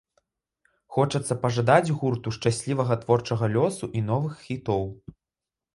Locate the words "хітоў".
4.49-4.83